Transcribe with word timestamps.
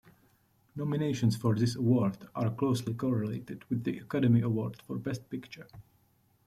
Nominations 0.75 1.37
for 1.37 1.53
this 1.53 1.75
award 1.75 2.17
are 2.33 2.49
closely 2.49 2.95
correlated 2.95 3.63
with 3.69 3.83
the 3.83 3.99
Academy 3.99 4.41
Award 4.41 4.81
for 4.81 4.97
Best 4.97 5.29
Picture. 5.29 5.67